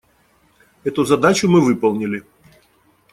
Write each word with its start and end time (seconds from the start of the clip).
Эту 0.83 1.05
задачу 1.05 1.47
мы 1.47 1.61
выполнили. 1.61 2.25